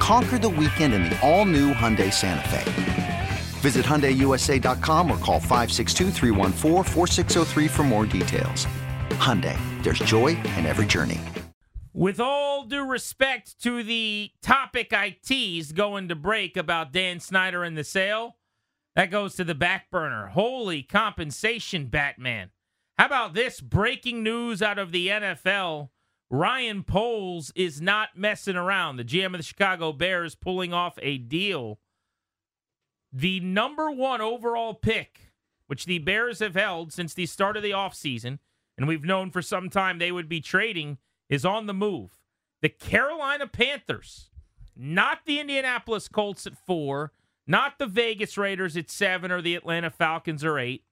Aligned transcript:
Conquer 0.00 0.38
the 0.38 0.48
weekend 0.48 0.94
in 0.94 1.04
the 1.04 1.18
all 1.20 1.44
new 1.44 1.72
Hyundai 1.72 2.12
Santa 2.12 2.48
Fe. 2.48 3.28
Visit 3.60 3.84
HyundaiUSA.com 3.84 5.10
or 5.10 5.18
call 5.18 5.38
562 5.38 6.10
for 7.68 7.82
more 7.82 8.06
details. 8.06 8.66
Hyundai, 9.10 9.58
there's 9.82 9.98
joy 10.00 10.28
in 10.56 10.64
every 10.66 10.86
journey. 10.86 11.20
With 11.92 12.18
all 12.18 12.64
due 12.64 12.86
respect 12.86 13.60
to 13.62 13.82
the 13.82 14.30
topic 14.40 14.92
I 14.94 15.18
teased 15.22 15.76
going 15.76 16.08
to 16.08 16.14
break 16.14 16.56
about 16.56 16.92
Dan 16.92 17.20
Snyder 17.20 17.62
and 17.62 17.76
the 17.76 17.84
sale, 17.84 18.38
that 18.96 19.10
goes 19.10 19.34
to 19.36 19.44
the 19.44 19.54
back 19.54 19.90
burner. 19.90 20.28
Holy 20.28 20.82
compensation, 20.82 21.86
Batman. 21.86 22.50
How 22.96 23.06
about 23.06 23.34
this 23.34 23.60
breaking 23.60 24.22
news 24.22 24.62
out 24.62 24.78
of 24.78 24.92
the 24.92 25.08
NFL? 25.08 25.90
Ryan 26.30 26.84
Poles 26.84 27.52
is 27.56 27.80
not 27.80 28.10
messing 28.16 28.54
around. 28.54 28.96
The 28.96 29.04
GM 29.04 29.26
of 29.26 29.38
the 29.38 29.42
Chicago 29.42 29.92
Bears 29.92 30.36
pulling 30.36 30.72
off 30.72 30.96
a 31.02 31.18
deal. 31.18 31.80
The 33.12 33.40
number 33.40 33.90
one 33.90 34.20
overall 34.20 34.74
pick, 34.74 35.32
which 35.66 35.86
the 35.86 35.98
Bears 35.98 36.38
have 36.38 36.54
held 36.54 36.92
since 36.92 37.12
the 37.12 37.26
start 37.26 37.56
of 37.56 37.64
the 37.64 37.72
offseason, 37.72 38.38
and 38.78 38.86
we've 38.86 39.04
known 39.04 39.32
for 39.32 39.42
some 39.42 39.68
time 39.68 39.98
they 39.98 40.12
would 40.12 40.28
be 40.28 40.40
trading, 40.40 40.98
is 41.28 41.44
on 41.44 41.66
the 41.66 41.74
move. 41.74 42.20
The 42.62 42.68
Carolina 42.68 43.48
Panthers, 43.48 44.30
not 44.76 45.20
the 45.26 45.40
Indianapolis 45.40 46.06
Colts 46.06 46.46
at 46.46 46.56
four, 46.56 47.12
not 47.46 47.78
the 47.78 47.86
Vegas 47.86 48.38
Raiders 48.38 48.76
at 48.76 48.88
seven, 48.88 49.32
or 49.32 49.42
the 49.42 49.56
Atlanta 49.56 49.90
Falcons 49.90 50.44
or 50.44 50.58
eight. 50.60 50.84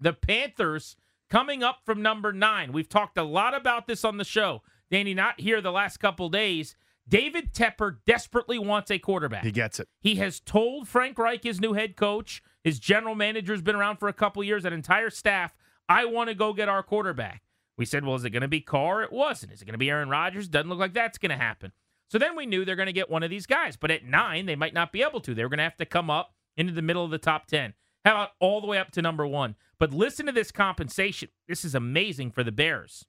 The 0.00 0.12
Panthers 0.12 0.96
coming 1.30 1.62
up 1.62 1.78
from 1.84 2.02
number 2.02 2.32
nine. 2.32 2.72
We've 2.72 2.88
talked 2.88 3.18
a 3.18 3.22
lot 3.22 3.54
about 3.54 3.86
this 3.86 4.04
on 4.04 4.18
the 4.18 4.24
show. 4.24 4.62
Danny, 4.90 5.14
not 5.14 5.40
here 5.40 5.60
the 5.60 5.72
last 5.72 5.98
couple 5.98 6.28
days. 6.28 6.76
David 7.08 7.54
Tepper 7.54 7.98
desperately 8.06 8.58
wants 8.58 8.90
a 8.90 8.98
quarterback. 8.98 9.44
He 9.44 9.52
gets 9.52 9.78
it. 9.78 9.88
He 10.00 10.16
has 10.16 10.40
told 10.40 10.88
Frank 10.88 11.18
Reich, 11.18 11.44
his 11.44 11.60
new 11.60 11.72
head 11.72 11.96
coach, 11.96 12.42
his 12.64 12.80
general 12.80 13.14
manager 13.14 13.52
has 13.52 13.62
been 13.62 13.76
around 13.76 13.98
for 13.98 14.08
a 14.08 14.12
couple 14.12 14.42
years, 14.42 14.64
that 14.64 14.72
entire 14.72 15.10
staff, 15.10 15.54
I 15.88 16.04
want 16.04 16.30
to 16.30 16.34
go 16.34 16.52
get 16.52 16.68
our 16.68 16.82
quarterback. 16.82 17.42
We 17.78 17.84
said, 17.84 18.04
well, 18.04 18.16
is 18.16 18.24
it 18.24 18.30
going 18.30 18.42
to 18.42 18.48
be 18.48 18.60
Carr? 18.60 19.02
It 19.02 19.12
wasn't. 19.12 19.52
Is 19.52 19.62
it 19.62 19.66
going 19.66 19.74
to 19.74 19.78
be 19.78 19.90
Aaron 19.90 20.08
Rodgers? 20.08 20.48
Doesn't 20.48 20.68
look 20.68 20.78
like 20.78 20.94
that's 20.94 21.18
going 21.18 21.30
to 21.30 21.36
happen. 21.36 21.72
So 22.08 22.18
then 22.18 22.34
we 22.34 22.46
knew 22.46 22.64
they're 22.64 22.76
going 22.76 22.86
to 22.86 22.92
get 22.92 23.10
one 23.10 23.22
of 23.22 23.30
these 23.30 23.46
guys. 23.46 23.76
But 23.76 23.90
at 23.90 24.04
nine, 24.04 24.46
they 24.46 24.56
might 24.56 24.74
not 24.74 24.92
be 24.92 25.02
able 25.02 25.20
to. 25.20 25.34
They're 25.34 25.48
going 25.48 25.58
to 25.58 25.64
have 25.64 25.76
to 25.76 25.84
come 25.84 26.10
up 26.10 26.34
into 26.56 26.72
the 26.72 26.82
middle 26.82 27.04
of 27.04 27.10
the 27.10 27.18
top 27.18 27.46
10. 27.46 27.74
How 28.06 28.12
about 28.12 28.30
all 28.38 28.60
the 28.60 28.68
way 28.68 28.78
up 28.78 28.92
to 28.92 29.02
number 29.02 29.26
one? 29.26 29.56
But 29.80 29.92
listen 29.92 30.26
to 30.26 30.32
this 30.32 30.52
compensation. 30.52 31.28
This 31.48 31.64
is 31.64 31.74
amazing 31.74 32.30
for 32.30 32.44
the 32.44 32.52
Bears. 32.52 33.04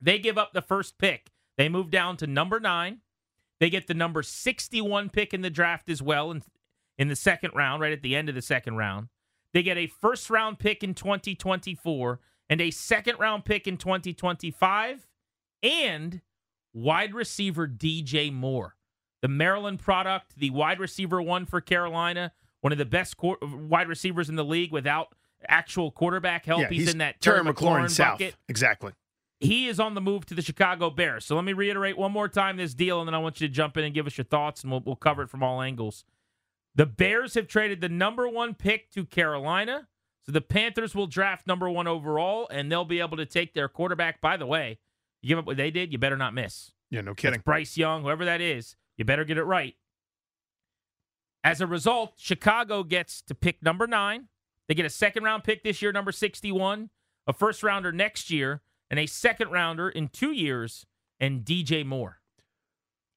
They 0.00 0.20
give 0.20 0.38
up 0.38 0.52
the 0.52 0.62
first 0.62 0.98
pick. 0.98 1.32
They 1.58 1.68
move 1.68 1.90
down 1.90 2.16
to 2.18 2.28
number 2.28 2.60
nine. 2.60 3.00
They 3.58 3.70
get 3.70 3.88
the 3.88 3.94
number 3.94 4.22
61 4.22 5.10
pick 5.10 5.34
in 5.34 5.40
the 5.40 5.50
draft 5.50 5.90
as 5.90 6.00
well 6.00 6.30
in, 6.30 6.44
in 6.96 7.08
the 7.08 7.16
second 7.16 7.54
round, 7.56 7.82
right 7.82 7.92
at 7.92 8.02
the 8.02 8.14
end 8.14 8.28
of 8.28 8.36
the 8.36 8.42
second 8.42 8.76
round. 8.76 9.08
They 9.52 9.64
get 9.64 9.78
a 9.78 9.88
first 9.88 10.30
round 10.30 10.60
pick 10.60 10.84
in 10.84 10.94
2024 10.94 12.20
and 12.48 12.60
a 12.60 12.70
second 12.70 13.18
round 13.18 13.44
pick 13.44 13.66
in 13.66 13.76
2025 13.76 15.08
and 15.60 16.20
wide 16.72 17.14
receiver 17.14 17.66
DJ 17.66 18.32
Moore. 18.32 18.76
The 19.22 19.28
Maryland 19.28 19.80
product, 19.80 20.36
the 20.36 20.50
wide 20.50 20.78
receiver 20.78 21.20
one 21.20 21.46
for 21.46 21.60
Carolina, 21.60 22.30
one 22.64 22.72
of 22.72 22.78
the 22.78 22.86
best 22.86 23.18
qu- 23.18 23.36
wide 23.68 23.88
receivers 23.88 24.30
in 24.30 24.36
the 24.36 24.44
league 24.44 24.72
without 24.72 25.08
actual 25.46 25.90
quarterback 25.90 26.46
help. 26.46 26.62
Yeah, 26.62 26.68
he's, 26.70 26.84
he's 26.84 26.92
in 26.92 26.98
that 26.98 27.20
Terry 27.20 27.42
Terry 27.42 27.52
McLaurin 27.52 27.84
McLaurin 27.84 27.90
South. 27.90 28.18
bucket. 28.18 28.36
Exactly. 28.48 28.92
He 29.38 29.68
is 29.68 29.78
on 29.78 29.92
the 29.92 30.00
move 30.00 30.24
to 30.26 30.34
the 30.34 30.40
Chicago 30.40 30.88
Bears. 30.88 31.26
So 31.26 31.36
let 31.36 31.44
me 31.44 31.52
reiterate 31.52 31.98
one 31.98 32.10
more 32.10 32.26
time 32.26 32.56
this 32.56 32.72
deal, 32.72 33.02
and 33.02 33.06
then 33.06 33.14
I 33.14 33.18
want 33.18 33.38
you 33.38 33.48
to 33.48 33.52
jump 33.52 33.76
in 33.76 33.84
and 33.84 33.92
give 33.92 34.06
us 34.06 34.16
your 34.16 34.24
thoughts, 34.24 34.62
and 34.62 34.72
we'll, 34.72 34.80
we'll 34.80 34.96
cover 34.96 35.20
it 35.24 35.28
from 35.28 35.42
all 35.42 35.60
angles. 35.60 36.06
The 36.74 36.86
Bears 36.86 37.34
have 37.34 37.48
traded 37.48 37.82
the 37.82 37.90
number 37.90 38.26
one 38.26 38.54
pick 38.54 38.90
to 38.92 39.04
Carolina. 39.04 39.86
So 40.24 40.32
the 40.32 40.40
Panthers 40.40 40.94
will 40.94 41.06
draft 41.06 41.46
number 41.46 41.68
one 41.68 41.86
overall, 41.86 42.48
and 42.50 42.72
they'll 42.72 42.86
be 42.86 43.00
able 43.00 43.18
to 43.18 43.26
take 43.26 43.52
their 43.52 43.68
quarterback. 43.68 44.22
By 44.22 44.38
the 44.38 44.46
way, 44.46 44.78
you 45.20 45.28
give 45.28 45.38
up 45.38 45.44
what 45.44 45.58
they 45.58 45.70
did, 45.70 45.92
you 45.92 45.98
better 45.98 46.16
not 46.16 46.32
miss. 46.32 46.72
Yeah, 46.90 47.02
no 47.02 47.10
That's 47.10 47.20
kidding. 47.20 47.42
Bryce 47.44 47.76
Young, 47.76 48.04
whoever 48.04 48.24
that 48.24 48.40
is, 48.40 48.74
you 48.96 49.04
better 49.04 49.24
get 49.24 49.36
it 49.36 49.44
right. 49.44 49.74
As 51.44 51.60
a 51.60 51.66
result, 51.66 52.14
Chicago 52.16 52.82
gets 52.82 53.20
to 53.20 53.34
pick 53.34 53.62
number 53.62 53.86
nine. 53.86 54.28
They 54.66 54.74
get 54.74 54.86
a 54.86 54.90
second 54.90 55.24
round 55.24 55.44
pick 55.44 55.62
this 55.62 55.82
year, 55.82 55.92
number 55.92 56.10
61, 56.10 56.88
a 57.26 57.32
first 57.34 57.62
rounder 57.62 57.92
next 57.92 58.30
year, 58.30 58.62
and 58.90 58.98
a 58.98 59.04
second 59.04 59.50
rounder 59.50 59.90
in 59.90 60.08
two 60.08 60.32
years, 60.32 60.86
and 61.20 61.44
DJ 61.44 61.84
Moore. 61.84 62.20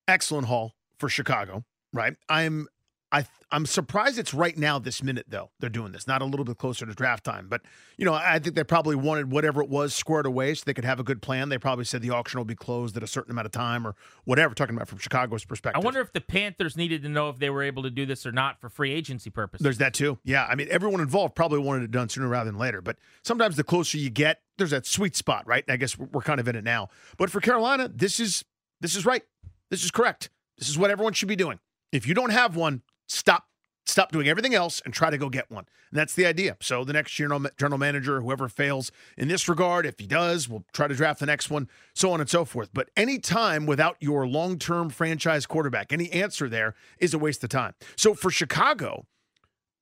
Excellent 0.10 0.48
haul 0.48 0.74
for 1.00 1.08
Chicago, 1.08 1.64
right? 1.94 2.18
I'm 2.28 2.68
I 3.12 3.26
I'm 3.50 3.66
surprised 3.66 4.20
it's 4.20 4.34
right 4.34 4.58
now 4.58 4.80
this 4.80 5.02
minute 5.02 5.28
though. 5.30 5.50
They're 5.60 5.70
doing 5.70 5.94
this, 5.94 6.08
not 6.08 6.22
a 6.22 6.26
little 6.26 6.44
bit 6.44 6.58
closer 6.58 6.86
to 6.86 6.94
draft 6.94 7.24
time. 7.24 7.48
But 7.48 7.62
you 7.98 8.04
know, 8.04 8.14
I 8.14 8.40
think 8.40 8.56
they 8.56 8.64
probably 8.66 8.96
wanted 8.96 9.32
whatever 9.32 9.62
it 9.62 9.70
was 9.70 9.94
squared 9.94 10.26
away 10.26 10.54
so 10.54 10.64
they 10.66 10.74
could 10.74 10.84
have 10.84 11.00
a 11.00 11.04
good 11.04 11.22
plan. 11.22 11.48
They 11.48 11.58
probably 11.58 11.86
said 11.86 12.02
the 12.02 12.10
auction 12.10 12.38
will 12.40 12.46
be 12.46 12.56
closed 12.56 12.98
at 12.98 13.04
a 13.04 13.08
certain 13.08 13.32
amount 13.32 13.46
of 13.46 13.54
time 13.54 13.88
or 13.88 13.96
whatever. 14.26 14.54
Talking 14.54 14.76
about 14.76 14.90
from 14.90 14.98
Chicago's 14.98 15.46
perspective. 15.46 15.82
I 15.82 15.86
wonder 15.86 16.02
if 16.02 16.12
the 16.12 16.20
Panthers 16.20 16.76
needed 16.76 17.02
to 17.04 17.10
know 17.10 17.30
if 17.30 17.40
they 17.40 17.50
were 17.50 17.64
able 17.64 17.84
to 17.84 17.90
do 17.90 18.06
this 18.06 18.26
or 18.26 18.34
not 18.34 18.60
for 18.60 18.68
free 18.68 18.92
agency 18.92 19.30
purposes. 19.30 19.64
There's 19.64 19.78
that 19.78 19.94
too. 19.94 20.20
Yeah, 20.26 20.46
I 20.46 20.56
mean, 20.56 20.68
everyone 20.70 21.00
involved 21.00 21.36
probably 21.36 21.60
wanted 21.60 21.84
it 21.84 21.92
done 21.92 22.10
sooner 22.10 22.28
rather 22.28 22.52
than 22.52 22.60
later. 22.60 22.82
But 22.82 22.98
sometimes 23.24 23.56
the 23.56 23.64
closer 23.64 23.98
you 23.98 24.10
get, 24.10 24.42
there's 24.58 24.72
that 24.72 24.86
sweet 24.86 25.16
spot, 25.16 25.48
right? 25.48 25.64
I 25.70 25.78
guess 25.78 25.98
we're 25.98 26.22
kind 26.22 26.42
of 26.42 26.48
in 26.50 26.58
it 26.58 26.64
now. 26.66 26.90
But 27.18 27.30
for 27.30 27.40
Carolina, 27.40 27.88
this 27.88 28.20
is 28.20 28.44
this 28.82 28.98
is 28.98 29.06
right. 29.06 29.24
This 29.70 29.86
is 29.86 29.92
correct. 29.92 30.30
This 30.58 30.68
is 30.68 30.78
what 30.78 30.92
everyone 30.92 31.14
should 31.14 31.30
be 31.30 31.36
doing. 31.36 31.60
If 31.92 32.06
you 32.06 32.14
don't 32.14 32.32
have 32.32 32.56
one, 32.56 32.82
stop 33.08 33.46
stop 33.86 34.12
doing 34.12 34.28
everything 34.28 34.54
else 34.54 34.82
and 34.84 34.94
try 34.94 35.10
to 35.10 35.18
go 35.18 35.30
get 35.30 35.50
one. 35.50 35.66
And 35.92 35.98
that's 35.98 36.14
the 36.14 36.26
idea. 36.26 36.58
So 36.62 36.84
the 36.84 36.94
next 36.94 37.14
general 37.14 37.46
general 37.58 37.80
manager, 37.80 38.22
whoever 38.22 38.50
fails 38.50 38.92
in 39.18 39.28
this 39.28 39.48
regard, 39.48 39.86
if 39.86 40.00
he 40.00 40.06
does, 40.08 40.50
we'll 40.50 40.66
try 40.74 40.88
to 40.88 40.96
draft 40.96 41.20
the 41.20 41.26
next 41.26 41.50
one, 41.50 41.70
so 41.96 42.12
on 42.12 42.20
and 42.20 42.30
so 42.30 42.46
forth. 42.46 42.70
But 42.74 42.90
any 42.98 43.20
time 43.20 43.66
without 43.66 43.98
your 44.00 44.28
long-term 44.28 44.90
franchise 44.90 45.46
quarterback, 45.46 45.94
any 45.94 46.12
answer 46.12 46.50
there 46.50 46.76
is 47.00 47.14
a 47.14 47.18
waste 47.18 47.44
of 47.44 47.50
time. 47.50 47.74
So 47.96 48.14
for 48.14 48.30
Chicago, 48.30 49.06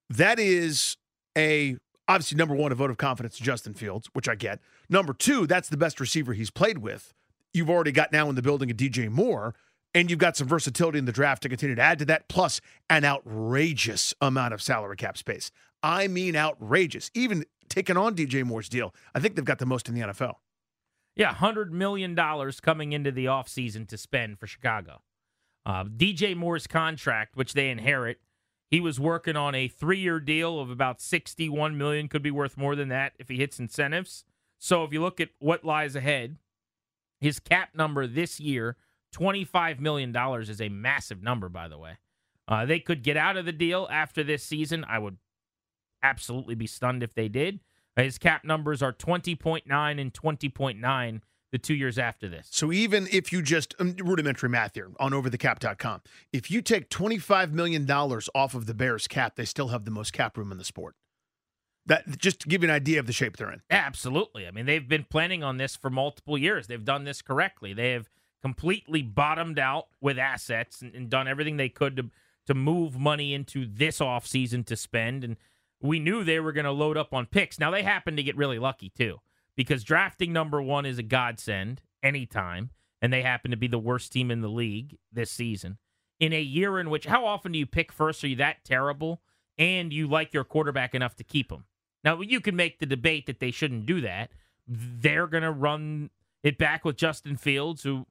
that 0.10 0.40
is 0.40 0.98
a 1.38 1.78
obviously 2.08 2.38
number 2.38 2.56
one, 2.56 2.72
a 2.72 2.76
vote 2.76 2.92
of 2.92 2.98
confidence 2.98 3.38
to 3.38 3.44
Justin 3.44 3.74
Fields, 3.74 4.10
which 4.14 4.30
I 4.30 4.36
get. 4.36 4.60
Number 4.90 5.14
two, 5.14 5.48
that's 5.48 5.70
the 5.70 5.78
best 5.78 6.00
receiver 6.00 6.34
he's 6.34 6.52
played 6.52 6.78
with. 6.78 7.14
You've 7.54 7.70
already 7.70 7.92
got 7.92 8.12
now 8.12 8.30
in 8.30 8.36
the 8.36 8.42
building 8.42 8.70
a 8.70 8.74
DJ 8.74 9.10
Moore, 9.10 9.56
and 9.96 10.10
you've 10.10 10.20
got 10.20 10.36
some 10.36 10.48
versatility 10.48 11.00
in 11.00 11.06
the 11.06 11.12
draft 11.14 11.42
to 11.44 11.50
continue 11.50 11.74
to 11.74 11.82
add 11.82 11.98
to 12.00 12.06
that, 12.06 12.28
plus 12.28 12.60
an 12.90 13.06
outrageous 13.06 14.14
amount 14.22 14.54
of 14.54 14.62
salary 14.62 14.98
cap 14.98 15.18
space. 15.18 15.50
I 15.82 16.08
mean, 16.08 16.36
outrageous. 16.36 17.10
Even 17.16 17.46
taking 17.70 17.96
on 17.96 18.14
DJ 18.16 18.44
Moore's 18.44 18.70
deal, 18.70 18.94
I 19.16 19.20
think 19.20 19.36
they've 19.36 19.46
got 19.46 19.60
the 19.60 19.66
most 19.66 19.88
in 19.88 19.96
the 19.96 20.02
NFL. 20.02 20.34
Yeah, 21.16 21.34
$100 21.34 21.70
million 21.70 22.14
coming 22.62 22.92
into 22.92 23.10
the 23.10 23.26
offseason 23.26 23.88
to 23.88 23.98
spend 23.98 24.38
for 24.38 24.48
Chicago. 24.48 25.02
Uh, 25.66 25.86
DJ 25.86 26.36
Moore's 26.36 26.68
contract, 26.68 27.38
which 27.38 27.54
they 27.54 27.70
inherit, 27.70 28.20
he 28.70 28.82
was 28.82 29.00
working 29.00 29.38
on 29.38 29.56
a 29.56 29.70
three-year 29.70 30.20
deal 30.20 30.60
of 30.60 30.70
about 30.70 31.00
61 31.00 31.78
million. 31.78 32.10
Could 32.10 32.22
be 32.22 32.32
worth 32.32 32.58
more 32.58 32.76
than 32.76 32.90
that 32.90 33.14
if 33.18 33.30
he 33.30 33.38
hits 33.38 33.60
incentives. 33.60 34.26
So 34.60 34.84
if 34.84 34.92
you 34.92 35.02
look 35.02 35.22
at 35.22 35.30
what 35.40 35.64
lies 35.64 35.96
ahead, 35.96 36.38
his 37.22 37.40
cap 37.40 37.70
number 37.74 38.06
this 38.08 38.40
year, 38.40 38.76
$25 39.16 39.80
million, 39.80 40.16
is 40.42 40.62
a 40.62 40.70
massive 40.70 41.24
number, 41.24 41.50
by 41.50 41.68
the 41.68 41.78
way. 41.78 41.98
Uh, 42.48 42.66
they 42.66 42.80
could 42.80 43.04
get 43.04 43.18
out 43.18 43.38
of 43.38 43.46
the 43.46 43.52
deal 43.52 43.88
after 43.92 44.24
this 44.24 44.44
season. 44.44 44.86
I 44.88 45.00
would 45.00 45.18
absolutely 46.04 46.56
be 46.56 46.68
stunned 46.68 47.02
if 47.04 47.14
they 47.14 47.28
did. 47.28 47.60
His 47.96 48.18
cap 48.18 48.44
numbers 48.44 48.82
are 48.84 48.94
20.9 48.94 49.62
and 50.02 50.14
20.9 50.14 51.22
the 51.52 51.58
two 51.58 51.74
years 51.74 51.98
after 51.98 52.28
this. 52.28 52.48
So 52.52 52.72
even 52.74 53.08
if 53.12 53.32
you 53.32 53.42
just 53.42 53.74
um, 53.80 53.96
rudimentary 54.04 54.50
math 54.50 54.76
here 54.76 54.92
on 55.00 55.12
overthecap.com, 55.12 56.02
if 56.34 56.52
you 56.52 56.62
take 56.62 56.90
$25 56.90 57.52
million 57.52 57.90
off 57.90 58.54
of 58.54 58.66
the 58.66 58.74
Bears 58.74 59.08
cap, 59.08 59.36
they 59.38 59.46
still 59.46 59.70
have 59.70 59.86
the 59.86 59.92
most 59.92 60.12
cap 60.12 60.38
room 60.38 60.52
in 60.52 60.58
the 60.58 60.66
sport. 60.66 60.96
That 61.86 62.18
just 62.18 62.42
to 62.42 62.50
give 62.50 62.64
you 62.64 62.70
an 62.70 62.76
idea 62.76 63.00
of 63.00 63.06
the 63.06 63.14
shape 63.14 63.38
they're 63.38 63.52
in. 63.52 63.62
Absolutely. 63.70 64.48
I 64.48 64.52
mean, 64.52 64.66
they've 64.66 64.88
been 64.88 65.06
planning 65.10 65.44
on 65.44 65.58
this 65.58 65.76
for 65.76 65.90
multiple 65.90 66.38
years. 66.38 66.68
They've 66.68 66.84
done 66.84 67.04
this 67.04 67.22
correctly. 67.22 67.74
They 67.74 67.92
have 67.92 68.10
completely 68.46 69.02
bottomed 69.02 69.58
out 69.58 69.88
with 70.00 70.20
assets 70.20 70.84
and, 70.84 70.94
and 70.94 71.10
done 71.10 71.28
everything 71.28 71.58
they 71.58 71.68
could 71.68 71.96
to 71.96 72.12
to 72.46 72.54
move 72.54 72.96
money 72.96 73.34
into 73.34 73.66
this 73.66 73.98
offseason 73.98 74.64
to 74.64 74.76
spend. 74.76 75.24
And 75.24 75.36
we 75.82 75.98
knew 75.98 76.24
they 76.24 76.40
were 76.40 76.52
going 76.52 76.66
to 76.66 76.72
load 76.72 76.96
up 76.96 77.12
on 77.12 77.26
picks. 77.26 77.60
Now 77.60 77.72
they 77.72 77.82
happened 77.82 78.18
to 78.18 78.24
get 78.24 78.38
really 78.38 78.60
lucky 78.60 78.90
too, 78.90 79.20
because 79.56 79.84
drafting 79.84 80.32
number 80.32 80.62
one 80.62 80.86
is 80.86 81.00
a 81.00 81.04
godsend 81.04 81.82
anytime, 82.04 82.70
and 83.02 83.12
they 83.12 83.24
happen 83.24 83.50
to 83.50 83.58
be 83.58 83.66
the 83.66 83.80
worst 83.80 84.12
team 84.12 84.30
in 84.30 84.42
the 84.42 84.48
league 84.48 85.00
this 85.12 85.32
season. 85.32 85.80
In 86.20 86.32
a 86.32 86.40
year 86.40 86.80
in 86.80 86.92
which, 86.92 87.08
how 87.08 87.26
often 87.26 87.52
do 87.52 87.58
you 87.58 87.66
pick 87.66 87.92
first? 87.92 88.24
Are 88.24 88.28
you 88.28 88.36
that 88.36 88.64
terrible? 88.64 89.24
And 89.58 89.92
you 89.92 90.06
like 90.06 90.36
your 90.36 90.44
quarterback 90.44 90.94
enough 90.94 91.16
to 91.16 91.24
keep 91.24 91.52
him. 91.52 91.64
Now, 92.04 92.22
you 92.22 92.42
can 92.42 92.56
make 92.56 92.78
the 92.78 92.86
debate 92.86 93.26
that 93.26 93.40
they 93.40 93.50
shouldn't 93.50 93.88
do 93.88 94.02
that. 94.02 94.30
They're 94.68 95.26
going 95.26 95.42
to 95.42 95.52
run 95.52 96.12
it 96.44 96.60
back 96.60 96.86
with 96.86 96.96
Justin 96.96 97.38
Fields, 97.38 97.82
who 97.82 98.06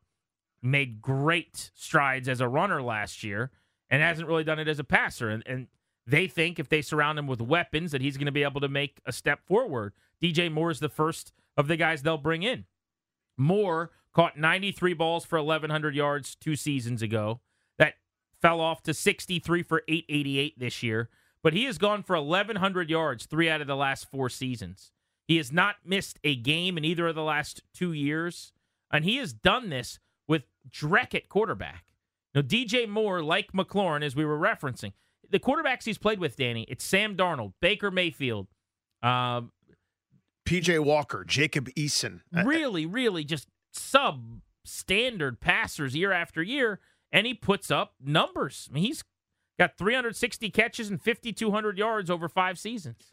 made 0.64 1.02
great 1.02 1.70
strides 1.74 2.28
as 2.28 2.40
a 2.40 2.48
runner 2.48 2.82
last 2.82 3.22
year 3.22 3.50
and 3.90 4.02
hasn't 4.02 4.28
really 4.28 4.44
done 4.44 4.58
it 4.58 4.68
as 4.68 4.78
a 4.78 4.84
passer. 4.84 5.28
And, 5.28 5.42
and 5.46 5.66
they 6.06 6.26
think 6.26 6.58
if 6.58 6.68
they 6.68 6.82
surround 6.82 7.18
him 7.18 7.26
with 7.26 7.40
weapons 7.40 7.92
that 7.92 8.00
he's 8.00 8.16
going 8.16 8.26
to 8.26 8.32
be 8.32 8.42
able 8.42 8.60
to 8.60 8.68
make 8.68 9.00
a 9.06 9.12
step 9.12 9.46
forward. 9.46 9.92
DJ 10.22 10.50
Moore 10.50 10.70
is 10.70 10.80
the 10.80 10.88
first 10.88 11.32
of 11.56 11.68
the 11.68 11.76
guys 11.76 12.02
they'll 12.02 12.18
bring 12.18 12.42
in. 12.42 12.64
Moore 13.36 13.90
caught 14.14 14.38
93 14.38 14.94
balls 14.94 15.24
for 15.24 15.38
1,100 15.38 15.94
yards 15.94 16.34
two 16.34 16.56
seasons 16.56 17.02
ago. 17.02 17.40
That 17.78 17.94
fell 18.40 18.60
off 18.60 18.82
to 18.84 18.94
63 18.94 19.62
for 19.62 19.82
888 19.88 20.58
this 20.58 20.82
year. 20.82 21.10
But 21.42 21.52
he 21.52 21.64
has 21.64 21.76
gone 21.76 22.02
for 22.02 22.16
1,100 22.16 22.88
yards 22.88 23.26
three 23.26 23.50
out 23.50 23.60
of 23.60 23.66
the 23.66 23.76
last 23.76 24.10
four 24.10 24.30
seasons. 24.30 24.92
He 25.26 25.36
has 25.36 25.52
not 25.52 25.76
missed 25.84 26.18
a 26.24 26.36
game 26.36 26.78
in 26.78 26.84
either 26.84 27.08
of 27.08 27.14
the 27.14 27.22
last 27.22 27.62
two 27.74 27.92
years. 27.92 28.52
And 28.90 29.04
he 29.04 29.16
has 29.16 29.32
done 29.32 29.68
this 29.68 29.98
with 30.28 30.44
Drek 30.70 31.14
at 31.14 31.28
quarterback. 31.28 31.84
Now, 32.34 32.40
DJ 32.42 32.88
Moore, 32.88 33.22
like 33.22 33.52
McLaurin, 33.52 34.02
as 34.04 34.16
we 34.16 34.24
were 34.24 34.38
referencing, 34.38 34.92
the 35.30 35.38
quarterbacks 35.38 35.84
he's 35.84 35.98
played 35.98 36.18
with, 36.18 36.36
Danny, 36.36 36.64
it's 36.68 36.84
Sam 36.84 37.16
Darnold, 37.16 37.52
Baker 37.60 37.90
Mayfield, 37.90 38.48
uh, 39.02 39.42
PJ 40.46 40.80
Walker, 40.80 41.24
Jacob 41.24 41.68
Eason. 41.74 42.20
Really, 42.44 42.86
really 42.86 43.24
just 43.24 43.48
substandard 43.74 45.40
passers 45.40 45.94
year 45.96 46.12
after 46.12 46.42
year, 46.42 46.80
and 47.12 47.26
he 47.26 47.34
puts 47.34 47.70
up 47.70 47.94
numbers. 48.00 48.68
I 48.70 48.74
mean, 48.74 48.84
he's 48.84 49.04
got 49.58 49.78
360 49.78 50.50
catches 50.50 50.90
and 50.90 51.00
5,200 51.00 51.78
yards 51.78 52.10
over 52.10 52.28
five 52.28 52.58
seasons. 52.58 53.12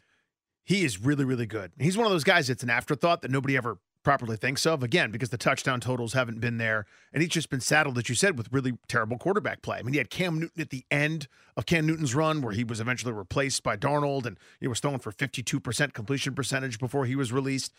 He 0.64 0.84
is 0.84 1.00
really, 1.00 1.24
really 1.24 1.46
good. 1.46 1.72
He's 1.78 1.96
one 1.96 2.06
of 2.06 2.12
those 2.12 2.24
guys 2.24 2.48
that's 2.48 2.62
an 2.62 2.70
afterthought 2.70 3.22
that 3.22 3.30
nobody 3.30 3.56
ever 3.56 3.78
properly 4.02 4.36
thinks 4.36 4.66
of 4.66 4.82
again 4.82 5.10
because 5.10 5.30
the 5.30 5.38
touchdown 5.38 5.80
totals 5.80 6.12
haven't 6.12 6.40
been 6.40 6.58
there 6.58 6.86
and 7.12 7.22
he's 7.22 7.30
just 7.30 7.50
been 7.50 7.60
saddled 7.60 7.98
as 7.98 8.08
you 8.08 8.14
said 8.14 8.36
with 8.36 8.52
really 8.52 8.72
terrible 8.88 9.18
quarterback 9.18 9.62
play. 9.62 9.78
I 9.78 9.82
mean 9.82 9.92
he 9.92 9.98
had 9.98 10.10
cam 10.10 10.38
newton 10.38 10.60
at 10.60 10.70
the 10.70 10.84
end 10.90 11.28
of 11.56 11.66
cam 11.66 11.86
newton's 11.86 12.14
run 12.14 12.42
where 12.42 12.52
he 12.52 12.64
was 12.64 12.80
eventually 12.80 13.12
replaced 13.12 13.62
by 13.62 13.76
darnold 13.76 14.26
and 14.26 14.38
he 14.60 14.68
was 14.68 14.80
throwing 14.80 14.98
for 14.98 15.12
52% 15.12 15.92
completion 15.92 16.34
percentage 16.34 16.78
before 16.78 17.06
he 17.06 17.16
was 17.16 17.32
released. 17.32 17.72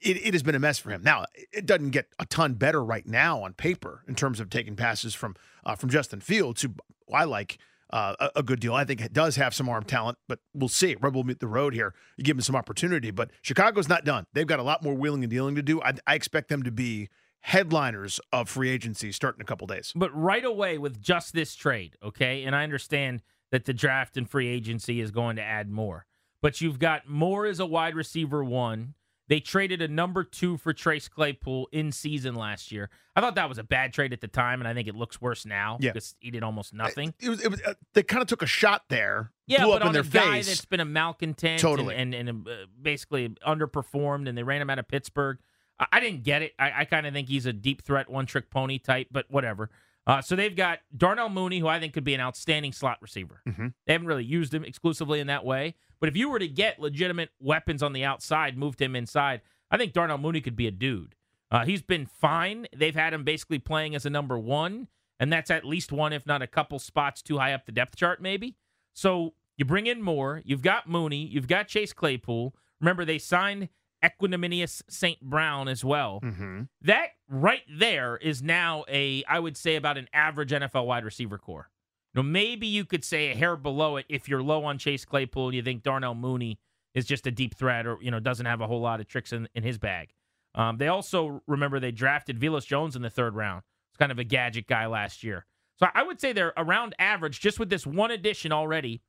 It, 0.00 0.16
it 0.26 0.34
has 0.34 0.42
been 0.42 0.56
a 0.56 0.60
mess 0.60 0.78
for 0.78 0.90
him. 0.90 1.02
Now 1.02 1.26
it 1.52 1.66
doesn't 1.66 1.90
get 1.90 2.08
a 2.18 2.26
ton 2.26 2.54
better 2.54 2.84
right 2.84 3.06
now 3.06 3.42
on 3.42 3.54
paper 3.54 4.02
in 4.08 4.14
terms 4.14 4.40
of 4.40 4.50
taking 4.50 4.76
passes 4.76 5.14
from 5.14 5.36
uh, 5.64 5.76
from 5.76 5.90
justin 5.90 6.20
fields 6.20 6.62
who 6.62 6.74
i 7.12 7.24
like 7.24 7.58
uh, 7.92 8.28
a, 8.34 8.42
good 8.42 8.58
deal. 8.58 8.74
I 8.74 8.84
think 8.84 9.00
it 9.00 9.12
does 9.12 9.36
have 9.36 9.54
some 9.54 9.68
arm 9.68 9.84
talent, 9.84 10.18
but 10.26 10.38
we'll 10.54 10.68
see. 10.68 10.96
Rebel 11.00 11.24
meet 11.24 11.40
the 11.40 11.46
road 11.46 11.74
here. 11.74 11.94
You 12.16 12.24
give 12.24 12.36
him 12.36 12.42
some 12.42 12.56
opportunity, 12.56 13.10
but 13.10 13.30
Chicago's 13.42 13.88
not 13.88 14.04
done. 14.04 14.26
They've 14.32 14.46
got 14.46 14.58
a 14.58 14.62
lot 14.62 14.82
more 14.82 14.94
wheeling 14.94 15.22
and 15.22 15.30
dealing 15.30 15.54
to 15.56 15.62
do. 15.62 15.82
I, 15.82 15.94
I 16.06 16.14
expect 16.14 16.48
them 16.48 16.62
to 16.62 16.70
be 16.70 17.10
headliners 17.40 18.20
of 18.32 18.48
free 18.48 18.70
agency 18.70 19.12
starting 19.12 19.40
in 19.40 19.42
a 19.42 19.46
couple 19.46 19.66
days. 19.66 19.92
But 19.94 20.16
right 20.16 20.44
away 20.44 20.78
with 20.78 21.02
just 21.02 21.34
this 21.34 21.54
trade, 21.54 21.96
okay, 22.02 22.44
and 22.44 22.56
I 22.56 22.62
understand 22.62 23.22
that 23.50 23.66
the 23.66 23.74
draft 23.74 24.16
and 24.16 24.28
free 24.28 24.48
agency 24.48 25.00
is 25.00 25.10
going 25.10 25.36
to 25.36 25.42
add 25.42 25.68
Moore, 25.68 26.06
but 26.40 26.60
you've 26.60 26.78
got 26.78 27.08
more 27.08 27.44
as 27.46 27.60
a 27.60 27.66
wide 27.66 27.94
receiver 27.94 28.42
one. 28.42 28.94
They 29.32 29.40
traded 29.40 29.80
a 29.80 29.88
number 29.88 30.24
two 30.24 30.58
for 30.58 30.74
Chase 30.74 31.08
Claypool 31.08 31.70
in 31.72 31.90
season 31.90 32.34
last 32.34 32.70
year. 32.70 32.90
I 33.16 33.22
thought 33.22 33.36
that 33.36 33.48
was 33.48 33.56
a 33.56 33.62
bad 33.62 33.94
trade 33.94 34.12
at 34.12 34.20
the 34.20 34.28
time, 34.28 34.60
and 34.60 34.68
I 34.68 34.74
think 34.74 34.88
it 34.88 34.94
looks 34.94 35.22
worse 35.22 35.46
now 35.46 35.78
yeah. 35.80 35.92
because 35.92 36.14
he 36.20 36.30
did 36.30 36.42
almost 36.42 36.74
nothing. 36.74 37.14
It 37.18 37.30
was, 37.30 37.42
it 37.42 37.50
was 37.50 37.62
uh, 37.62 37.72
they 37.94 38.02
kind 38.02 38.20
of 38.20 38.28
took 38.28 38.42
a 38.42 38.46
shot 38.46 38.82
there. 38.90 39.32
Yeah, 39.46 39.64
but 39.64 39.80
on 39.80 39.96
a 39.96 40.02
guy 40.02 40.32
face. 40.32 40.48
that's 40.48 40.66
been 40.66 40.80
a 40.80 40.84
malcontent 40.84 41.62
totally. 41.62 41.96
and, 41.96 42.14
and, 42.14 42.28
and 42.28 42.46
uh, 42.46 42.52
basically 42.82 43.30
underperformed, 43.46 44.28
and 44.28 44.36
they 44.36 44.42
ran 44.42 44.60
him 44.60 44.68
out 44.68 44.78
of 44.78 44.86
Pittsburgh. 44.86 45.38
I, 45.80 45.86
I 45.92 46.00
didn't 46.00 46.24
get 46.24 46.42
it. 46.42 46.52
I, 46.58 46.80
I 46.80 46.84
kind 46.84 47.06
of 47.06 47.14
think 47.14 47.30
he's 47.30 47.46
a 47.46 47.54
deep 47.54 47.84
threat, 47.84 48.10
one 48.10 48.26
trick 48.26 48.50
pony 48.50 48.78
type, 48.78 49.06
but 49.10 49.30
whatever. 49.30 49.70
Uh, 50.06 50.20
so 50.20 50.34
they've 50.34 50.56
got 50.56 50.80
Darnell 50.96 51.28
Mooney, 51.28 51.60
who 51.60 51.68
I 51.68 51.78
think 51.78 51.92
could 51.92 52.04
be 52.04 52.14
an 52.14 52.20
outstanding 52.20 52.72
slot 52.72 52.98
receiver. 53.00 53.40
Mm-hmm. 53.48 53.68
They 53.86 53.92
haven't 53.92 54.08
really 54.08 54.24
used 54.24 54.52
him 54.52 54.64
exclusively 54.64 55.20
in 55.20 55.28
that 55.28 55.44
way. 55.44 55.74
But 56.00 56.08
if 56.08 56.16
you 56.16 56.28
were 56.28 56.40
to 56.40 56.48
get 56.48 56.80
legitimate 56.80 57.30
weapons 57.38 57.82
on 57.82 57.92
the 57.92 58.04
outside, 58.04 58.58
moved 58.58 58.82
him 58.82 58.96
inside, 58.96 59.42
I 59.70 59.76
think 59.76 59.92
Darnell 59.92 60.18
Mooney 60.18 60.40
could 60.40 60.56
be 60.56 60.66
a 60.66 60.72
dude. 60.72 61.14
Uh, 61.52 61.64
he's 61.64 61.82
been 61.82 62.06
fine. 62.06 62.66
They've 62.74 62.94
had 62.94 63.14
him 63.14 63.24
basically 63.24 63.60
playing 63.60 63.94
as 63.94 64.04
a 64.04 64.10
number 64.10 64.38
one, 64.38 64.88
and 65.20 65.32
that's 65.32 65.50
at 65.50 65.64
least 65.64 65.92
one, 65.92 66.12
if 66.12 66.26
not 66.26 66.42
a 66.42 66.46
couple 66.46 66.78
spots 66.78 67.22
too 67.22 67.38
high 67.38 67.52
up 67.52 67.66
the 67.66 67.72
depth 67.72 67.96
chart, 67.96 68.20
maybe. 68.20 68.56
So 68.94 69.34
you 69.56 69.64
bring 69.64 69.86
in 69.86 70.02
Moore. 70.02 70.42
You've 70.44 70.62
got 70.62 70.88
Mooney. 70.88 71.26
You've 71.26 71.46
got 71.46 71.68
Chase 71.68 71.92
Claypool. 71.92 72.54
Remember, 72.80 73.04
they 73.04 73.18
signed 73.18 73.68
Equanimeous 74.02 74.82
St. 74.88 75.20
Brown 75.20 75.68
as 75.68 75.84
well. 75.84 76.20
Mm-hmm. 76.22 76.62
That 76.82 77.08
right 77.28 77.62
there 77.78 78.16
is 78.16 78.42
now 78.42 78.84
a, 78.88 79.24
I 79.28 79.38
would 79.38 79.56
say, 79.56 79.76
about 79.76 79.98
an 79.98 80.08
average 80.12 80.50
NFL 80.50 80.86
wide 80.86 81.04
receiver 81.04 81.38
corps. 81.38 81.70
Now, 82.14 82.22
maybe 82.22 82.66
you 82.66 82.84
could 82.84 83.04
say 83.04 83.30
a 83.30 83.34
hair 83.34 83.56
below 83.56 83.96
it 83.96 84.06
if 84.08 84.28
you're 84.28 84.42
low 84.42 84.64
on 84.64 84.78
Chase 84.78 85.04
Claypool 85.04 85.46
and 85.48 85.54
you 85.54 85.62
think 85.62 85.82
Darnell 85.82 86.14
Mooney 86.14 86.58
is 86.94 87.06
just 87.06 87.26
a 87.26 87.30
deep 87.30 87.56
threat 87.56 87.86
or, 87.86 87.96
you 88.02 88.10
know, 88.10 88.20
doesn't 88.20 88.44
have 88.44 88.60
a 88.60 88.66
whole 88.66 88.80
lot 88.80 89.00
of 89.00 89.08
tricks 89.08 89.32
in, 89.32 89.48
in 89.54 89.62
his 89.62 89.78
bag. 89.78 90.10
Um, 90.54 90.76
they 90.76 90.88
also, 90.88 91.42
remember, 91.46 91.80
they 91.80 91.92
drafted 91.92 92.38
Velus 92.38 92.66
Jones 92.66 92.96
in 92.96 93.02
the 93.02 93.08
third 93.08 93.34
round. 93.34 93.62
It's 93.90 93.98
kind 93.98 94.12
of 94.12 94.18
a 94.18 94.24
gadget 94.24 94.66
guy 94.66 94.86
last 94.86 95.24
year. 95.24 95.46
So 95.78 95.86
I 95.94 96.02
would 96.02 96.20
say 96.20 96.32
they're 96.32 96.52
around 96.56 96.94
average 96.98 97.40
just 97.40 97.58
with 97.58 97.70
this 97.70 97.86
one 97.86 98.10
addition 98.10 98.52
already 98.52 99.02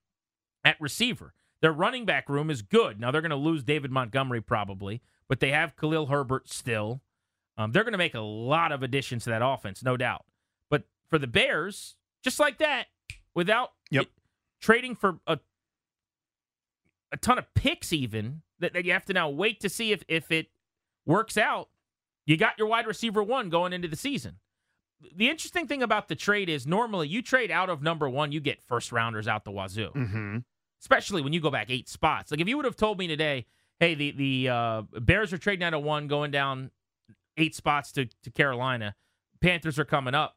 at 0.63 0.79
receiver. 0.79 1.33
Their 1.63 1.71
running 1.71 2.03
back 2.03 2.27
room 2.27 2.49
is 2.49 2.61
good. 2.61 2.99
Now 2.99 3.09
they're 3.09 3.21
going 3.21 3.29
to 3.29 3.37
lose 3.37 3.63
David 3.63 3.89
Montgomery 3.89 4.41
probably, 4.41 5.01
but 5.29 5.39
they 5.39 5.51
have 5.51 5.77
Khalil 5.77 6.07
Herbert 6.07 6.49
still. 6.49 6.99
Um, 7.57 7.71
they're 7.71 7.85
going 7.85 7.93
to 7.93 7.97
make 7.97 8.15
a 8.15 8.19
lot 8.19 8.73
of 8.73 8.83
additions 8.83 9.23
to 9.23 9.29
that 9.29 9.41
offense, 9.41 9.81
no 9.81 9.95
doubt. 9.95 10.25
But 10.69 10.83
for 11.07 11.17
the 11.17 11.25
Bears, 11.25 11.95
just 12.21 12.37
like 12.37 12.57
that, 12.57 12.87
without 13.33 13.71
yep. 13.89 14.03
it, 14.03 14.09
trading 14.59 14.93
for 14.93 15.19
a 15.25 15.39
a 17.13 17.17
ton 17.17 17.37
of 17.37 17.45
picks, 17.53 17.93
even 17.93 18.41
that, 18.59 18.73
that 18.73 18.83
you 18.83 18.91
have 18.91 19.05
to 19.05 19.13
now 19.13 19.29
wait 19.29 19.61
to 19.61 19.69
see 19.69 19.93
if 19.93 20.03
if 20.09 20.31
it 20.31 20.47
works 21.05 21.37
out. 21.37 21.69
You 22.25 22.35
got 22.35 22.57
your 22.57 22.67
wide 22.67 22.87
receiver 22.87 23.23
one 23.23 23.49
going 23.49 23.71
into 23.71 23.87
the 23.87 23.95
season. 23.95 24.39
The 25.15 25.29
interesting 25.29 25.67
thing 25.67 25.81
about 25.81 26.09
the 26.09 26.15
trade 26.15 26.49
is 26.49 26.67
normally 26.67 27.07
you 27.07 27.21
trade 27.21 27.51
out 27.51 27.69
of 27.69 27.81
number 27.81 28.09
one, 28.09 28.33
you 28.33 28.41
get 28.41 28.61
first 28.61 28.91
rounders 28.91 29.29
out 29.29 29.45
the 29.45 29.51
wazoo. 29.51 29.91
Mm-hmm. 29.95 30.37
Especially 30.83 31.21
when 31.21 31.31
you 31.31 31.39
go 31.39 31.49
back 31.49 31.69
eight 31.69 31.87
spots. 31.87 32.29
Like 32.29 32.41
if 32.41 32.47
you 32.49 32.57
would 32.57 32.65
have 32.65 32.75
told 32.75 32.99
me 32.99 33.07
today, 33.07 33.45
hey, 33.79 33.95
the 33.95 34.11
the 34.11 34.49
uh, 34.49 34.81
Bears 34.99 35.31
are 35.31 35.37
trading 35.37 35.63
out 35.63 35.73
of 35.73 35.81
one, 35.81 36.07
going 36.09 36.29
down 36.29 36.71
eight 37.37 37.55
spots 37.55 37.93
to, 37.93 38.05
to 38.23 38.29
Carolina. 38.29 38.93
Panthers 39.41 39.79
are 39.79 39.85
coming 39.85 40.13
up. 40.13 40.35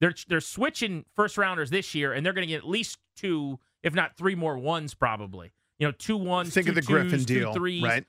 They're 0.00 0.14
they're 0.26 0.40
switching 0.40 1.04
first 1.14 1.36
rounders 1.36 1.68
this 1.68 1.94
year, 1.94 2.14
and 2.14 2.24
they're 2.24 2.32
going 2.32 2.46
to 2.46 2.50
get 2.50 2.62
at 2.62 2.68
least 2.68 2.98
two, 3.14 3.58
if 3.82 3.94
not 3.94 4.16
three 4.16 4.34
more 4.34 4.56
ones, 4.56 4.94
probably. 4.94 5.52
You 5.78 5.86
know, 5.88 5.92
two 5.92 6.16
ones. 6.16 6.54
Think 6.54 6.66
two 6.66 6.70
of 6.70 6.76
the 6.76 6.80
twos, 6.80 6.88
Griffin 6.88 7.18
two 7.20 7.40
deal, 7.40 7.52
threes. 7.52 7.82
right? 7.82 8.06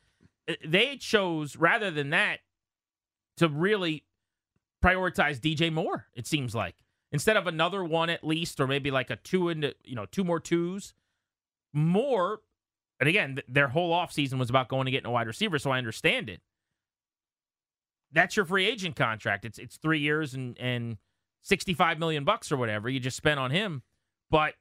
They 0.66 0.96
chose 0.96 1.58
rather 1.58 1.92
than 1.92 2.12
that 2.12 2.40
to 3.38 3.50
really 3.50 4.06
prioritize 4.82 5.40
DJ 5.40 5.74
Moore. 5.74 6.06
It 6.14 6.26
seems 6.26 6.56
like 6.56 6.76
instead 7.12 7.36
of 7.36 7.48
another 7.48 7.84
one 7.84 8.10
at 8.10 8.24
least, 8.24 8.62
or 8.62 8.68
maybe 8.68 8.92
like 8.92 9.10
a 9.10 9.18
two 9.18 9.50
into 9.50 9.76
you 9.84 9.96
know 9.96 10.06
two 10.06 10.24
more 10.24 10.40
twos, 10.40 10.94
more. 11.76 12.42
And 13.00 13.10
again, 13.10 13.36
th- 13.36 13.46
their 13.48 13.68
whole 13.68 13.92
offseason 13.92 14.40
was 14.40 14.50
about 14.50 14.70
going 14.70 14.86
to 14.86 14.92
get 14.92 15.06
a 15.06 15.10
wide 15.10 15.28
receiver, 15.28 15.60
so 15.60 15.72
I 15.72 15.78
understand 15.78 16.30
it. 16.30 16.42
That's 18.12 18.36
your 18.36 18.46
free 18.46 18.66
agent 18.66 18.96
contract. 18.96 19.46
It's 19.46 19.60
it's 19.60 19.78
three 19.78 20.00
years 20.00 20.34
and 20.34 20.58
and 20.60 20.98
sixty 21.42 21.74
five 21.74 22.00
million 22.00 22.24
bucks 22.24 22.52
or 22.52 22.58
whatever 22.58 22.90
you 22.90 23.00
just 23.00 23.18
spent 23.18 23.40
on 23.40 23.52
him. 23.52 23.84
But 24.32 24.54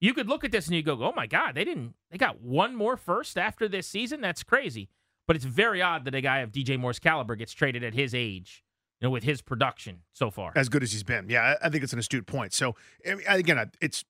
you 0.00 0.14
could 0.14 0.28
look 0.28 0.44
at 0.44 0.52
this 0.52 0.66
and 0.66 0.76
you 0.76 0.82
go, 0.82 1.02
oh 1.02 1.12
my 1.16 1.26
god, 1.26 1.54
they 1.54 1.64
didn't. 1.64 1.94
They 2.10 2.18
got 2.18 2.40
one 2.40 2.76
more 2.76 2.96
first 2.96 3.36
after 3.38 3.68
this 3.68 3.86
season. 3.86 4.20
That's 4.20 4.42
crazy. 4.42 4.88
But 5.26 5.36
it's 5.36 5.44
very 5.44 5.80
odd 5.80 6.04
that 6.04 6.14
a 6.14 6.20
guy 6.20 6.40
of 6.40 6.52
DJ 6.52 6.78
Moore's 6.78 6.98
caliber 6.98 7.34
gets 7.34 7.52
traded 7.52 7.82
at 7.82 7.94
his 7.94 8.14
age, 8.14 8.62
you 9.00 9.06
know, 9.06 9.10
with 9.10 9.24
his 9.24 9.40
production 9.40 10.00
so 10.12 10.30
far. 10.30 10.52
As 10.54 10.68
good 10.68 10.82
as 10.82 10.92
he's 10.92 11.02
been. 11.02 11.30
Yeah, 11.30 11.54
I 11.62 11.70
think 11.70 11.82
it's 11.82 11.94
an 11.94 11.98
astute 11.98 12.26
point. 12.26 12.52
So, 12.52 12.76
again, 13.26 13.70
it's 13.80 14.04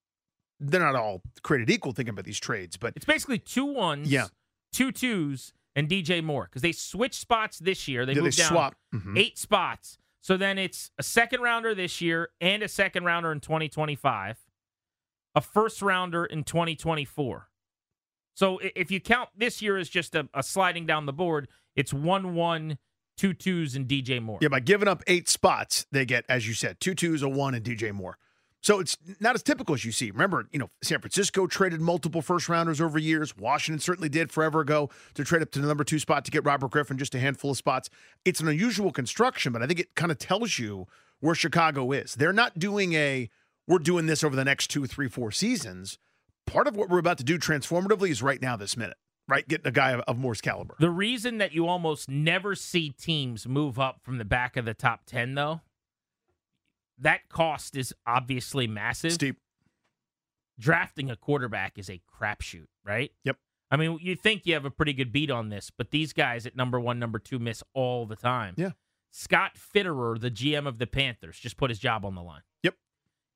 they're 0.61 0.81
not 0.81 0.95
all 0.95 1.23
created 1.43 1.71
equal 1.71 1.93
thinking 1.93 2.11
about 2.11 2.25
these 2.25 2.39
trades, 2.39 2.77
but 2.77 2.93
it's 2.97 3.05
basically 3.05 3.39
two 3.39 3.65
ones, 3.65 4.11
yeah. 4.11 4.27
two 4.73 4.93
twos, 4.93 5.53
and 5.77 5.89
DJ 5.89 6.23
Moore 6.23 6.45
because 6.45 6.63
they 6.63 6.73
switched 6.73 7.21
spots 7.21 7.59
this 7.59 7.89
year. 7.89 8.07
They 8.07 8.13
yeah, 8.13 8.23
moved 8.23 8.39
they 8.39 8.43
down 8.43 8.51
swap. 8.51 8.77
Mm-hmm. 8.95 9.19
eight 9.19 9.39
spots. 9.39 9.99
So 10.21 10.37
then 10.37 10.57
it's 10.57 10.91
a 10.99 11.03
second 11.03 11.43
rounder 11.43 11.75
this 11.75 12.01
year 12.01 12.31
and 12.41 12.63
a 12.63 12.69
second 12.69 13.05
rounder 13.05 13.31
in 13.31 13.41
2025, 13.41 14.39
a 15.35 15.41
first 15.41 15.83
rounder 15.83 16.25
in 16.25 16.45
2024. 16.45 17.49
So 18.35 18.59
if 18.75 18.91
you 18.91 19.01
count 19.01 19.29
this 19.37 19.61
year 19.61 19.77
as 19.77 19.89
just 19.89 20.15
a, 20.15 20.29
a 20.33 20.43
sliding 20.43 20.87
down 20.87 21.07
the 21.07 21.13
board, 21.13 21.49
it's 21.77 21.93
1 21.93 22.35
1, 22.35 22.79
two 23.17 23.35
twos, 23.35 23.77
and 23.77 23.87
DJ 23.87 24.21
Moore. 24.21 24.39
Yeah, 24.41 24.49
by 24.49 24.61
giving 24.61 24.89
up 24.89 25.03
eight 25.07 25.29
spots, 25.29 25.87
they 25.93 26.05
get, 26.05 26.25
as 26.29 26.49
you 26.49 26.55
said, 26.55 26.81
two 26.81 26.95
twos, 26.95 27.23
a 27.23 27.29
one, 27.29 27.55
and 27.55 27.65
DJ 27.65 27.93
Moore. 27.93 28.19
So 28.65 28.81
it's 28.81 28.97
not 29.21 29.35
as 29.35 29.43
typical 29.43 29.75
as 29.75 29.85
you 29.85 29.93
see. 29.93 30.11
Remember, 30.11 30.49
you 30.51 30.59
know, 30.59 30.71
San 30.83 30.99
Francisco 30.99 31.47
traded 31.47 31.83
multiple 31.83 32.23
first 32.23 32.49
rounders 32.49 32.81
over 32.81 32.99
years. 32.99 33.37
Washington 33.37 33.79
certainly 33.79 34.09
did 34.09 34.33
forever 34.33 34.61
ago 34.61 34.89
to 35.13 35.23
trade 35.23 35.43
up 35.43 35.51
to 35.51 35.59
the 35.59 35.69
number 35.69 35.85
two 35.85 35.99
spot 35.99 36.25
to 36.25 36.31
get 36.31 36.47
Robert 36.47 36.71
Griffin, 36.71 36.97
just 36.97 37.15
a 37.15 37.19
handful 37.19 37.51
of 37.51 37.59
spots. 37.59 37.91
It's 38.25 38.41
an 38.41 38.49
unusual 38.49 38.91
construction, 38.91 39.53
but 39.53 39.63
I 39.63 39.67
think 39.67 39.81
it 39.81 39.95
kind 39.95 40.11
of 40.11 40.17
tells 40.19 40.59
you 40.59 40.87
where 41.21 41.35
Chicago 41.35 41.93
is. 41.93 42.15
They're 42.15 42.33
not 42.33 42.59
doing 42.59 42.95
a, 42.95 43.29
we're 43.69 43.81
doing 43.81 44.07
this 44.07 44.25
over 44.25 44.35
the 44.35 44.47
next 44.47 44.69
two, 44.69 44.87
three, 44.87 45.11
four 45.11 45.31
seasons. 45.31 45.99
Part 46.47 46.67
of 46.67 46.75
what 46.75 46.89
we're 46.89 46.99
about 46.99 47.19
to 47.19 47.25
do 47.25 47.39
transformatively 47.39 48.09
is 48.09 48.23
right 48.23 48.41
now, 48.41 48.57
this 48.57 48.79
minute, 48.79 48.97
right? 49.29 49.47
Getting 49.47 49.67
a 49.67 49.73
guy 49.73 49.91
of, 49.91 50.01
of 50.09 50.17
Moore's 50.17 50.41
caliber. 50.41 50.75
The 50.79 50.89
reason 50.89 51.37
that 51.37 51.53
you 51.53 51.67
almost 51.67 52.09
never 52.09 52.55
see 52.55 52.89
teams 52.89 53.47
move 53.47 53.79
up 53.79 54.01
from 54.03 54.17
the 54.17 54.25
back 54.25 54.57
of 54.57 54.65
the 54.65 54.73
top 54.73 55.01
10, 55.05 55.35
though, 55.35 55.61
that 56.99 57.29
cost 57.29 57.77
is 57.77 57.95
obviously 58.07 58.67
massive. 58.67 59.13
Steep. 59.13 59.39
Drafting 60.59 61.11
a 61.11 61.17
quarterback 61.17 61.79
is 61.79 61.91
a 61.91 62.01
crapshoot, 62.13 62.67
right? 62.85 63.11
Yep. 63.25 63.37
I 63.71 63.77
mean, 63.77 63.99
you 64.01 64.15
think 64.15 64.47
you 64.47 64.55
have 64.55 64.65
a 64.65 64.71
pretty 64.71 64.93
good 64.93 65.11
beat 65.11 65.31
on 65.31 65.49
this, 65.49 65.71
but 65.77 65.91
these 65.91 66.13
guys 66.13 66.47
at 66.47 66.55
number 66.55 66.79
one, 66.79 66.99
number 66.99 67.19
two 67.19 67.41
miss 67.41 67.63
all 67.75 68.07
the 68.07 68.15
time. 68.15 68.55
Yeah. 68.57 68.71
Scott 69.11 69.53
Fitterer, 69.57 70.21
the 70.21 70.31
GM 70.31 70.67
of 70.67 70.79
the 70.79 70.87
Panthers, 70.87 71.39
just 71.39 71.57
put 71.57 71.71
his 71.71 71.79
job 71.79 72.05
on 72.05 72.15
the 72.15 72.23
line. 72.23 72.43
Yep. 72.63 72.75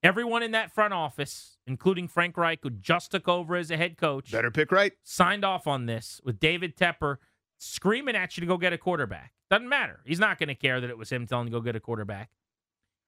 Everyone 0.03 0.43
in 0.45 0.53
that 0.53 0.73
front 0.73 0.95
office, 0.95 1.57
including 1.67 2.07
Frank 2.07 2.37
Reich, 2.37 2.61
who 2.63 2.71
just 2.71 3.11
took 3.11 3.27
over 3.27 3.57
as 3.57 3.71
a 3.71 3.77
head 3.77 3.97
coach, 3.97 4.31
Better 4.31 4.51
pick 4.51 4.71
right. 4.71 4.93
signed 5.03 5.45
off 5.45 5.67
on 5.67 5.87
this 5.87 6.21
with 6.25 6.39
David 6.39 6.77
Tepper 6.77 7.17
screaming 7.59 8.15
at 8.15 8.37
you 8.37 8.43
to 8.43 8.47
go 8.47 8.57
get 8.57 8.73
a 8.73 8.79
quarterback. 8.79 9.33
Doesn't 9.51 9.69
matter. 9.69 10.01
He's 10.05 10.21
not 10.21 10.39
going 10.39 10.49
to 10.49 10.55
care 10.55 10.81
that 10.81 10.91
it 10.91 10.99
was 10.99 11.11
him 11.11 11.27
telling 11.27 11.49
you 11.49 11.53
to 11.53 11.59
go 11.59 11.65
get 11.65 11.75
a 11.75 11.81
quarterback. 11.81 12.31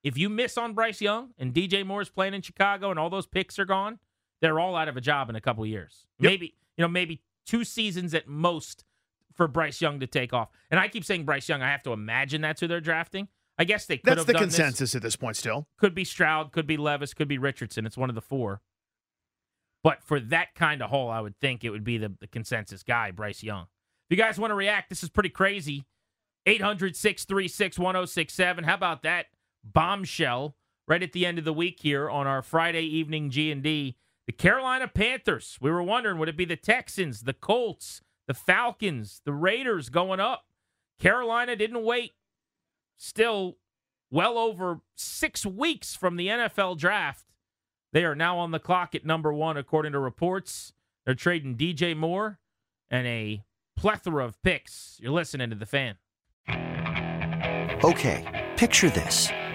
If 0.02 0.16
you 0.16 0.28
miss 0.28 0.56
on 0.56 0.72
Bryce 0.74 1.00
Young 1.00 1.30
and 1.38 1.52
DJ 1.52 1.84
Moore's 1.84 2.08
playing 2.08 2.34
in 2.34 2.42
Chicago 2.42 2.90
and 2.90 2.98
all 2.98 3.10
those 3.10 3.26
picks 3.26 3.58
are 3.58 3.64
gone, 3.64 3.98
they're 4.40 4.58
all 4.58 4.74
out 4.76 4.88
of 4.88 4.96
a 4.96 5.00
job 5.00 5.28
in 5.28 5.36
a 5.36 5.40
couple 5.40 5.64
years. 5.66 6.06
Yep. 6.18 6.30
Maybe, 6.30 6.54
you 6.76 6.82
know, 6.82 6.88
maybe 6.88 7.20
two 7.46 7.64
seasons 7.64 8.14
at 8.14 8.26
most 8.26 8.84
for 9.34 9.46
Bryce 9.46 9.80
Young 9.80 10.00
to 10.00 10.06
take 10.06 10.32
off. 10.32 10.48
And 10.70 10.80
I 10.80 10.88
keep 10.88 11.04
saying 11.04 11.24
Bryce 11.24 11.48
Young, 11.48 11.62
I 11.62 11.68
have 11.70 11.82
to 11.82 11.92
imagine 11.92 12.40
that's 12.40 12.60
who 12.60 12.66
they're 12.66 12.80
drafting. 12.80 13.28
I 13.58 13.64
guess 13.64 13.84
they 13.84 13.98
could 13.98 14.06
That's 14.06 14.20
have 14.20 14.26
the 14.26 14.32
done 14.32 14.44
this. 14.44 14.56
consensus 14.56 14.94
at 14.94 15.02
this 15.02 15.16
point 15.16 15.36
still. 15.36 15.66
Could 15.76 15.94
be 15.94 16.04
Stroud, 16.04 16.50
could 16.50 16.66
be 16.66 16.78
Levis, 16.78 17.12
could 17.12 17.28
be 17.28 17.36
Richardson. 17.36 17.84
It's 17.84 17.96
one 17.96 18.08
of 18.08 18.14
the 18.14 18.22
four. 18.22 18.62
But 19.84 20.02
for 20.02 20.18
that 20.18 20.54
kind 20.54 20.82
of 20.82 20.88
haul, 20.88 21.10
I 21.10 21.20
would 21.20 21.38
think 21.40 21.62
it 21.62 21.70
would 21.70 21.84
be 21.84 21.98
the, 21.98 22.10
the 22.20 22.26
consensus 22.26 22.82
guy, 22.82 23.10
Bryce 23.10 23.42
Young. 23.42 23.64
If 24.08 24.16
you 24.16 24.22
guys 24.22 24.38
want 24.38 24.50
to 24.50 24.54
react, 24.54 24.88
this 24.88 25.02
is 25.02 25.10
pretty 25.10 25.28
crazy. 25.28 25.84
800 26.46 26.96
636 26.96 27.78
1067. 27.78 28.64
How 28.64 28.74
about 28.74 29.02
that 29.02 29.26
bombshell 29.64 30.56
right 30.88 31.02
at 31.02 31.12
the 31.12 31.26
end 31.26 31.38
of 31.38 31.44
the 31.44 31.52
week 31.52 31.80
here 31.80 32.08
on 32.08 32.26
our 32.26 32.42
Friday 32.42 32.82
evening 32.82 33.30
G&D? 33.30 33.96
The 34.26 34.32
Carolina 34.32 34.86
Panthers. 34.86 35.58
We 35.60 35.70
were 35.70 35.82
wondering, 35.82 36.18
would 36.18 36.28
it 36.28 36.36
be 36.36 36.44
the 36.44 36.56
Texans, 36.56 37.22
the 37.22 37.32
Colts, 37.32 38.00
the 38.28 38.34
Falcons, 38.34 39.22
the 39.24 39.32
Raiders 39.32 39.88
going 39.88 40.20
up? 40.20 40.44
Carolina 41.00 41.56
didn't 41.56 41.84
wait. 41.84 42.12
Still 42.96 43.56
well 44.10 44.38
over 44.38 44.80
six 44.94 45.46
weeks 45.46 45.96
from 45.96 46.16
the 46.16 46.28
NFL 46.28 46.78
draft. 46.78 47.24
They 47.92 48.04
are 48.04 48.14
now 48.14 48.38
on 48.38 48.50
the 48.50 48.60
clock 48.60 48.94
at 48.94 49.04
number 49.04 49.32
one, 49.32 49.56
according 49.56 49.92
to 49.92 49.98
reports. 49.98 50.72
They're 51.04 51.14
trading 51.14 51.56
DJ 51.56 51.96
Moore 51.96 52.38
and 52.90 53.06
a 53.06 53.42
plethora 53.76 54.24
of 54.24 54.40
picks. 54.42 54.98
You're 55.00 55.12
listening 55.12 55.50
to 55.50 55.56
the 55.56 55.66
fan. 55.66 55.96
Okay, 57.82 58.52
picture 58.56 58.90
this. 58.90 59.30